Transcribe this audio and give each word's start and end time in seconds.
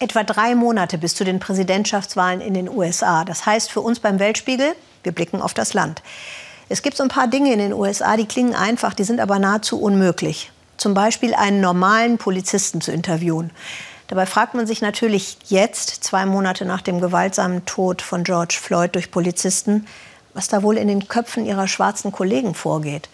Etwa 0.00 0.22
drei 0.22 0.54
Monate 0.54 0.96
bis 0.96 1.16
zu 1.16 1.24
den 1.24 1.40
Präsidentschaftswahlen 1.40 2.40
in 2.40 2.54
den 2.54 2.68
USA. 2.68 3.24
Das 3.24 3.46
heißt 3.46 3.70
für 3.70 3.80
uns 3.80 3.98
beim 3.98 4.20
Weltspiegel, 4.20 4.76
wir 5.02 5.12
blicken 5.12 5.42
auf 5.42 5.54
das 5.54 5.74
Land. 5.74 6.02
Es 6.68 6.82
gibt 6.82 6.96
so 6.96 7.02
ein 7.02 7.08
paar 7.08 7.26
Dinge 7.26 7.52
in 7.52 7.58
den 7.58 7.72
USA, 7.72 8.16
die 8.16 8.26
klingen 8.26 8.54
einfach, 8.54 8.94
die 8.94 9.02
sind 9.02 9.18
aber 9.18 9.40
nahezu 9.40 9.80
unmöglich. 9.80 10.52
Zum 10.76 10.94
Beispiel 10.94 11.34
einen 11.34 11.60
normalen 11.60 12.18
Polizisten 12.18 12.80
zu 12.80 12.92
interviewen. 12.92 13.50
Dabei 14.06 14.24
fragt 14.24 14.54
man 14.54 14.68
sich 14.68 14.80
natürlich 14.82 15.36
jetzt, 15.48 16.04
zwei 16.04 16.26
Monate 16.26 16.64
nach 16.64 16.80
dem 16.80 17.00
gewaltsamen 17.00 17.66
Tod 17.66 18.00
von 18.00 18.22
George 18.22 18.56
Floyd 18.60 18.94
durch 18.94 19.10
Polizisten, 19.10 19.86
was 20.32 20.46
da 20.46 20.62
wohl 20.62 20.78
in 20.78 20.86
den 20.86 21.08
Köpfen 21.08 21.44
ihrer 21.44 21.66
schwarzen 21.66 22.12
Kollegen 22.12 22.54
vorgeht. 22.54 23.08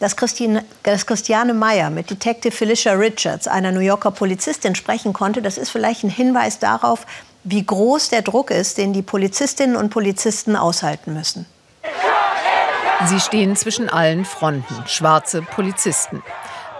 Dass, 0.00 0.16
Christine, 0.16 0.64
dass 0.84 1.06
Christiane 1.06 1.54
Meyer 1.54 1.90
mit 1.90 2.08
Detective 2.08 2.54
Felicia 2.54 2.92
Richards, 2.92 3.48
einer 3.48 3.72
New 3.72 3.80
Yorker 3.80 4.12
Polizistin, 4.12 4.74
sprechen 4.76 5.12
konnte, 5.12 5.42
das 5.42 5.58
ist 5.58 5.70
vielleicht 5.70 6.04
ein 6.04 6.10
Hinweis 6.10 6.60
darauf, 6.60 7.04
wie 7.44 7.64
groß 7.64 8.10
der 8.10 8.22
Druck 8.22 8.50
ist, 8.50 8.78
den 8.78 8.92
die 8.92 9.02
Polizistinnen 9.02 9.76
und 9.76 9.90
Polizisten 9.90 10.54
aushalten 10.54 11.14
müssen. 11.14 11.46
Sie 13.06 13.20
stehen 13.20 13.56
zwischen 13.56 13.88
allen 13.88 14.24
Fronten, 14.24 14.74
schwarze 14.86 15.42
Polizisten. 15.42 16.22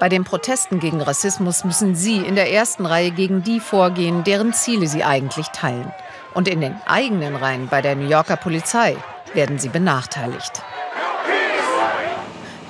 Bei 0.00 0.08
den 0.08 0.24
Protesten 0.24 0.78
gegen 0.78 1.00
Rassismus 1.00 1.64
müssen 1.64 1.96
sie 1.96 2.18
in 2.18 2.36
der 2.36 2.52
ersten 2.52 2.86
Reihe 2.86 3.10
gegen 3.10 3.42
die 3.42 3.60
vorgehen, 3.60 4.22
deren 4.24 4.52
Ziele 4.52 4.86
sie 4.86 5.02
eigentlich 5.02 5.48
teilen. 5.48 5.92
Und 6.34 6.46
in 6.46 6.60
den 6.60 6.76
eigenen 6.86 7.34
Reihen 7.34 7.68
bei 7.68 7.82
der 7.82 7.96
New 7.96 8.08
Yorker 8.08 8.36
Polizei 8.36 8.96
werden 9.34 9.58
sie 9.58 9.68
benachteiligt. 9.68 10.62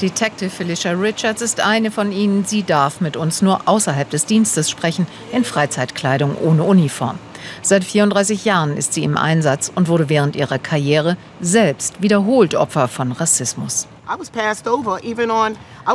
Detective 0.00 0.48
Felicia 0.48 0.92
Richards 0.92 1.42
ist 1.42 1.60
eine 1.60 1.90
von 1.90 2.12
ihnen. 2.12 2.44
Sie 2.44 2.62
darf 2.62 3.00
mit 3.00 3.16
uns 3.16 3.42
nur 3.42 3.62
außerhalb 3.66 4.08
des 4.08 4.26
Dienstes 4.26 4.70
sprechen, 4.70 5.08
in 5.32 5.44
Freizeitkleidung 5.44 6.36
ohne 6.36 6.62
Uniform. 6.62 7.18
Seit 7.62 7.82
34 7.82 8.44
Jahren 8.44 8.76
ist 8.76 8.92
sie 8.92 9.02
im 9.02 9.16
Einsatz 9.16 9.72
und 9.74 9.88
wurde 9.88 10.08
während 10.08 10.36
ihrer 10.36 10.58
Karriere 10.58 11.16
selbst 11.40 12.00
wiederholt 12.00 12.54
Opfer 12.54 12.86
von 12.86 13.10
Rassismus. 13.10 13.88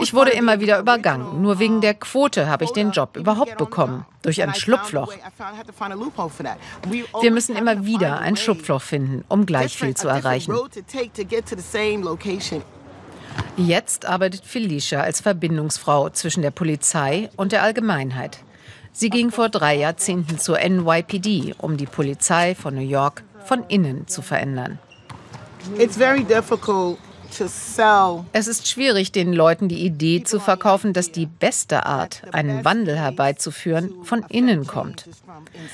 Ich 0.01 0.13
wurde 0.13 0.31
immer 0.31 0.59
wieder 0.59 0.79
übergangen. 0.79 1.41
Nur 1.41 1.59
wegen 1.59 1.81
der 1.81 1.93
Quote 1.93 2.47
habe 2.47 2.65
ich 2.65 2.71
den 2.71 2.91
Job 2.91 3.15
überhaupt 3.17 3.57
bekommen. 3.57 4.05
Durch 4.21 4.41
ein 4.43 4.53
Schlupfloch. 4.53 5.13
Wir 7.21 7.31
müssen 7.31 7.55
immer 7.55 7.85
wieder 7.85 8.19
ein 8.19 8.35
Schlupfloch 8.35 8.81
finden, 8.81 9.23
um 9.29 9.45
gleich 9.45 9.77
viel 9.77 9.95
zu 9.95 10.07
erreichen. 10.09 10.53
Jetzt 13.57 14.05
arbeitet 14.05 14.45
Felicia 14.45 15.01
als 15.01 15.21
Verbindungsfrau 15.21 16.09
zwischen 16.09 16.41
der 16.41 16.51
Polizei 16.51 17.29
und 17.35 17.51
der 17.51 17.61
Allgemeinheit. 17.61 18.39
Sie 18.91 19.09
ging 19.09 19.31
vor 19.31 19.49
drei 19.49 19.75
Jahrzehnten 19.75 20.37
zur 20.37 20.57
NYPD, 20.57 21.55
um 21.57 21.77
die 21.77 21.85
Polizei 21.85 22.55
von 22.55 22.75
New 22.75 22.81
York 22.81 23.23
von 23.45 23.63
innen 23.67 24.07
zu 24.07 24.21
verändern. 24.21 24.79
Es 28.33 28.47
ist 28.47 28.67
schwierig, 28.67 29.11
den 29.11 29.33
Leuten 29.33 29.67
die 29.67 29.85
Idee 29.85 30.23
zu 30.23 30.39
verkaufen, 30.39 30.93
dass 30.93 31.11
die 31.11 31.25
beste 31.25 31.85
Art, 31.85 32.21
einen 32.31 32.63
Wandel 32.63 32.97
herbeizuführen, 32.97 34.03
von 34.03 34.23
innen 34.29 34.67
kommt. 34.67 35.09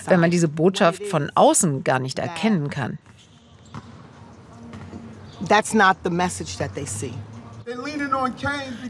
Wenn 0.05 0.19
man 0.21 0.31
diese 0.31 0.47
Botschaft 0.47 1.03
von 1.05 1.31
außen 1.35 1.83
gar 1.83 1.99
nicht 1.99 2.19
erkennen 2.19 2.69
kann. 2.69 2.97
That's 5.47 5.73
not 5.73 5.97
the 6.03 6.09
message 6.09 6.57
that 6.57 6.73
they 6.75 6.85
see. 6.85 7.13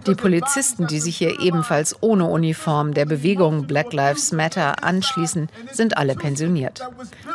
Die 0.07 0.15
Polizisten, 0.15 0.87
die 0.87 0.99
sich 0.99 1.17
hier 1.17 1.39
ebenfalls 1.39 1.95
ohne 2.01 2.25
Uniform 2.25 2.93
der 2.93 3.05
Bewegung 3.05 3.67
Black 3.67 3.93
Lives 3.93 4.31
Matter 4.31 4.83
anschließen, 4.83 5.49
sind 5.71 5.97
alle 5.97 6.15
pensioniert. 6.15 6.81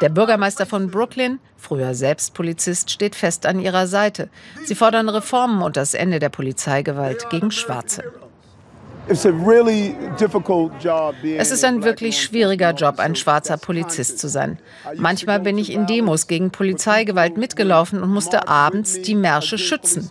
Der 0.00 0.08
Bürgermeister 0.08 0.66
von 0.66 0.90
Brooklyn, 0.90 1.38
früher 1.56 1.94
selbst 1.94 2.34
Polizist, 2.34 2.90
steht 2.90 3.14
fest 3.14 3.46
an 3.46 3.60
ihrer 3.60 3.86
Seite. 3.86 4.28
Sie 4.64 4.74
fordern 4.74 5.08
Reformen 5.08 5.62
und 5.62 5.76
das 5.76 5.94
Ende 5.94 6.18
der 6.18 6.30
Polizeigewalt 6.30 7.28
gegen 7.30 7.50
Schwarze. 7.50 8.04
Es 9.06 9.26
ist 11.50 11.64
ein 11.64 11.84
wirklich 11.84 12.22
schwieriger 12.22 12.72
Job, 12.72 12.98
ein 12.98 13.16
schwarzer 13.16 13.58
Polizist 13.58 14.18
zu 14.18 14.28
sein. 14.28 14.58
Manchmal 14.96 15.40
bin 15.40 15.58
ich 15.58 15.70
in 15.72 15.86
Demos 15.86 16.26
gegen 16.26 16.50
Polizeigewalt 16.50 17.36
mitgelaufen 17.36 18.02
und 18.02 18.10
musste 18.10 18.48
abends 18.48 19.02
die 19.02 19.14
Märsche 19.14 19.58
schützen. 19.58 20.08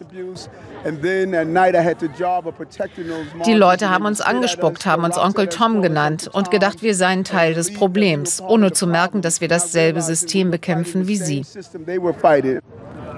Die 3.46 3.54
Leute 3.54 3.90
haben 3.90 4.06
uns 4.06 4.22
angespuckt, 4.22 4.86
haben 4.86 5.04
uns 5.04 5.18
Onkel 5.18 5.48
Tom 5.48 5.82
genannt 5.82 6.30
und 6.32 6.52
gedacht, 6.52 6.82
wir 6.82 6.94
seien 6.96 7.24
Teil 7.24 7.54
des 7.54 7.74
Problems, 7.74 8.42
ohne 8.42 8.74
zu 8.74 8.86
merken, 8.88 9.22
dass 9.22 9.40
wir 9.40 9.48
dasselbe 9.48 10.02
System 10.02 10.52
bekämpfen 10.52 11.08
wie 11.08 11.16
sie. 11.16 11.46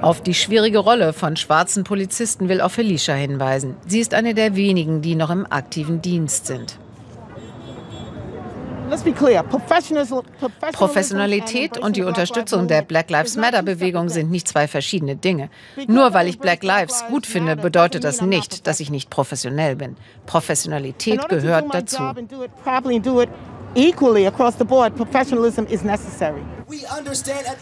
Auf 0.01 0.21
die 0.21 0.33
schwierige 0.33 0.79
Rolle 0.79 1.13
von 1.13 1.35
schwarzen 1.35 1.83
Polizisten 1.83 2.49
will 2.49 2.61
auch 2.61 2.71
Felicia 2.71 3.15
hinweisen. 3.15 3.75
Sie 3.87 3.99
ist 3.99 4.13
eine 4.13 4.33
der 4.33 4.55
wenigen, 4.55 5.01
die 5.01 5.15
noch 5.15 5.31
im 5.31 5.45
aktiven 5.49 6.01
Dienst 6.01 6.45
sind. 6.45 6.77
Professionalität 10.73 11.77
und 11.77 11.95
die 11.95 12.03
Unterstützung 12.03 12.67
der 12.67 12.81
Black 12.81 13.09
Lives 13.09 13.35
Matter-Bewegung 13.35 14.09
sind 14.09 14.31
nicht 14.31 14.47
zwei 14.47 14.67
verschiedene 14.67 15.15
Dinge. 15.15 15.49
Nur 15.87 16.13
weil 16.13 16.27
ich 16.27 16.39
Black 16.39 16.63
Lives 16.63 17.03
gut 17.09 17.25
finde, 17.25 17.55
bedeutet 17.55 18.03
das 18.03 18.21
nicht, 18.21 18.67
dass 18.67 18.79
ich 18.79 18.89
nicht 18.89 19.09
professionell 19.09 19.75
bin. 19.75 19.95
Professionalität 20.25 21.27
gehört 21.29 21.73
dazu. 21.73 22.03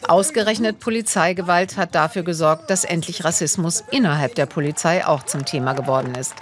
Ausgerechnet 0.07 0.79
Polizeigewalt 0.79 1.77
hat 1.77 1.95
dafür 1.95 2.23
gesorgt, 2.23 2.69
dass 2.69 2.83
endlich 2.83 3.23
Rassismus 3.23 3.83
innerhalb 3.91 4.35
der 4.35 4.45
Polizei 4.45 5.05
auch 5.05 5.23
zum 5.23 5.45
Thema 5.45 5.73
geworden 5.73 6.13
ist. 6.15 6.35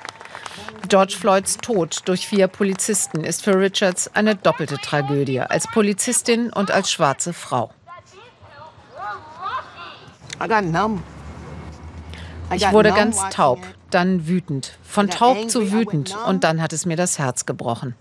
George 0.87 1.15
Floyds 1.17 1.57
Tod 1.57 2.01
durch 2.05 2.27
vier 2.27 2.47
Polizisten 2.47 3.23
ist 3.23 3.43
für 3.43 3.57
Richards 3.57 4.13
eine 4.13 4.35
doppelte 4.35 4.77
Tragödie, 4.77 5.39
als 5.39 5.67
Polizistin 5.67 6.51
und 6.51 6.71
als 6.71 6.91
schwarze 6.91 7.33
Frau. 7.33 7.71
Ich 12.53 12.71
wurde 12.71 12.91
ganz 12.91 13.21
taub, 13.29 13.59
dann 13.89 14.27
wütend, 14.27 14.77
von 14.83 15.09
taub 15.09 15.49
zu 15.49 15.71
wütend 15.71 16.15
und 16.27 16.43
dann 16.43 16.61
hat 16.61 16.73
es 16.73 16.85
mir 16.85 16.97
das 16.97 17.19
Herz 17.19 17.45
gebrochen. 17.45 17.95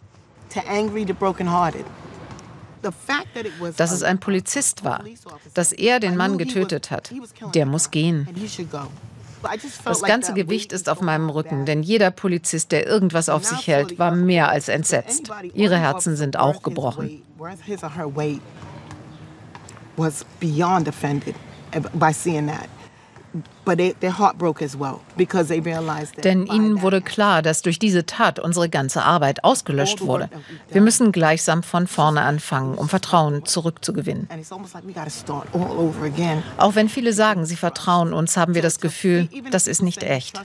Dass 3.77 3.93
es 3.93 4.03
ein 4.03 4.19
Polizist 4.19 4.85
war, 4.85 5.05
dass 5.55 5.73
er 5.73 6.01
den 6.01 6.17
Mann 6.17 6.39
getötet 6.39 6.91
hat, 6.91 7.13
der 7.55 7.67
muss 7.67 7.91
gehen. 7.91 8.27
Das 9.85 10.03
ganze 10.03 10.35
Gewicht 10.35 10.73
ist 10.73 10.89
auf 10.89 11.01
meinem 11.01 11.31
Rücken, 11.31 11.65
denn 11.65 11.83
jeder 11.83 12.11
Polizist, 12.11 12.73
der 12.73 12.87
irgendwas 12.87 13.29
auf 13.29 13.45
sich 13.45 13.67
hält, 13.67 13.99
war 13.99 14.11
mehr 14.11 14.49
als 14.49 14.69
entsetzt. 14.69 15.31
Ihre 15.55 15.79
Herzen 15.79 16.17
sind 16.17 16.39
auch 16.39 16.63
gebrochen. 16.63 17.23
Was 19.97 20.25
beyond 20.39 20.89
offended 20.89 21.35
by 21.95 22.13
seeing 22.13 22.47
that. 22.47 22.69
Denn 26.25 26.47
ihnen 26.47 26.83
wurde 26.83 27.01
klar, 27.01 27.43
dass 27.43 27.63
durch 27.63 27.79
diese 27.79 28.07
Tat 28.07 28.39
unsere 28.39 28.69
ganze 28.69 29.03
Arbeit 29.03 29.45
ausgelöscht 29.45 30.01
wurde. 30.01 30.29
Wir 30.71 30.81
müssen 30.81 31.13
gleichsam 31.13 31.63
von 31.63 31.87
vorne 31.87 32.23
anfangen, 32.23 32.75
um 32.75 32.89
Vertrauen 32.89 33.45
zurückzugewinnen. 33.45 34.29
Auch 36.57 36.75
wenn 36.75 36.89
viele 36.89 37.13
sagen, 37.13 37.47
sie 37.47 37.57
vertrauen 37.57 38.13
uns, 38.13 38.37
haben 38.37 38.55
wir 38.55 38.63
das 38.63 38.81
Gefühl, 38.81 39.29
das 39.51 39.67
ist 39.67 39.83
nicht 39.83 40.03
echt. 40.03 40.41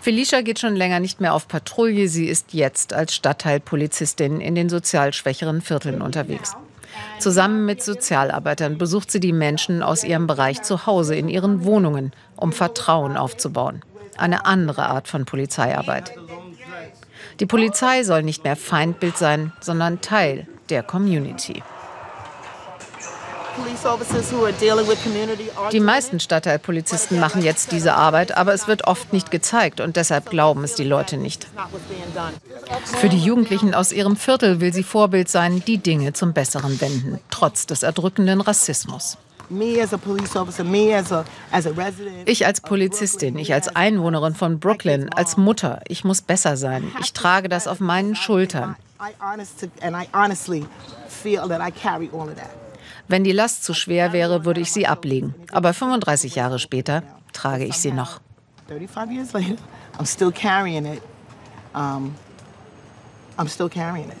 Felicia 0.00 0.40
geht 0.40 0.58
schon 0.58 0.74
länger 0.74 0.98
nicht 0.98 1.20
mehr 1.20 1.32
auf 1.32 1.46
Patrouille. 1.46 2.08
Sie 2.08 2.26
ist 2.26 2.54
jetzt 2.54 2.92
als 2.92 3.14
Stadtteilpolizistin 3.14 4.40
in 4.40 4.56
den 4.56 4.68
sozial 4.68 5.12
schwächeren 5.12 5.60
Vierteln 5.60 6.02
unterwegs. 6.02 6.56
Zusammen 7.18 7.64
mit 7.66 7.82
Sozialarbeitern 7.82 8.78
besucht 8.78 9.10
sie 9.10 9.20
die 9.20 9.32
Menschen 9.32 9.82
aus 9.82 10.04
ihrem 10.04 10.26
Bereich 10.26 10.62
zu 10.62 10.86
Hause 10.86 11.14
in 11.14 11.28
ihren 11.28 11.64
Wohnungen, 11.64 12.12
um 12.36 12.52
Vertrauen 12.52 13.16
aufzubauen. 13.16 13.82
Eine 14.16 14.44
andere 14.46 14.86
Art 14.86 15.08
von 15.08 15.24
Polizeiarbeit. 15.24 16.12
Die 17.40 17.46
Polizei 17.46 18.02
soll 18.02 18.22
nicht 18.22 18.44
mehr 18.44 18.56
Feindbild 18.56 19.16
sein, 19.16 19.52
sondern 19.60 20.00
Teil 20.00 20.46
der 20.68 20.82
Community. 20.82 21.62
Die 25.72 25.80
meisten 25.80 26.20
Stadtteilpolizisten 26.20 27.18
machen 27.20 27.42
jetzt 27.42 27.72
diese 27.72 27.94
Arbeit, 27.94 28.36
aber 28.36 28.54
es 28.54 28.68
wird 28.68 28.86
oft 28.86 29.12
nicht 29.12 29.30
gezeigt 29.30 29.80
und 29.80 29.96
deshalb 29.96 30.30
glauben 30.30 30.64
es 30.64 30.74
die 30.74 30.84
Leute 30.84 31.16
nicht. 31.16 31.46
Für 32.84 33.08
die 33.08 33.18
Jugendlichen 33.18 33.74
aus 33.74 33.92
ihrem 33.92 34.16
Viertel 34.16 34.60
will 34.60 34.72
sie 34.72 34.82
Vorbild 34.82 35.28
sein, 35.28 35.62
die 35.66 35.78
Dinge 35.78 36.12
zum 36.12 36.32
Besseren 36.32 36.80
wenden, 36.80 37.18
trotz 37.30 37.66
des 37.66 37.82
erdrückenden 37.82 38.40
Rassismus. 38.40 39.18
Ich 42.24 42.46
als 42.46 42.60
Polizistin, 42.62 43.38
ich 43.38 43.52
als 43.52 43.68
Einwohnerin 43.68 44.34
von 44.34 44.58
Brooklyn, 44.58 45.12
als 45.12 45.36
Mutter, 45.36 45.80
ich 45.88 46.04
muss 46.04 46.22
besser 46.22 46.56
sein. 46.56 46.90
Ich 47.00 47.12
trage 47.12 47.48
das 47.48 47.66
auf 47.66 47.80
meinen 47.80 48.16
Schultern. 48.16 48.76
Wenn 53.12 53.24
die 53.24 53.32
Last 53.32 53.62
zu 53.62 53.74
schwer 53.74 54.14
wäre, 54.14 54.46
würde 54.46 54.62
ich 54.62 54.72
sie 54.72 54.86
ablegen. 54.86 55.34
Aber 55.50 55.74
35 55.74 56.34
Jahre 56.34 56.58
später 56.58 57.02
trage 57.34 57.66
ich 57.66 57.74
sie 57.74 57.92
noch. 57.92 58.22
35 58.68 59.14
years 59.14 59.34
later, 59.34 59.56
I'm 59.98 60.06
still 60.06 60.32
carrying 60.32 60.86
it. 60.86 61.02
Um, 61.74 62.14
I'm 63.36 63.50
still 63.50 63.68
carrying 63.68 64.08
it. 64.08 64.16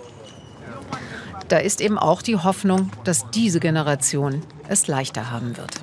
Da 1.48 1.56
ist 1.56 1.80
eben 1.80 1.98
auch 1.98 2.20
die 2.20 2.36
Hoffnung, 2.36 2.90
dass 3.04 3.30
diese 3.30 3.60
Generation 3.60 4.42
es 4.68 4.88
leichter 4.88 5.30
haben 5.30 5.56
wird. 5.56 5.82